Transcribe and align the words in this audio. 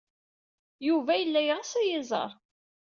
Yuba 0.87 1.13
yella 1.17 1.41
yeɣs 1.43 1.71
ad 1.79 1.83
iyi-iẓer. 1.85 2.31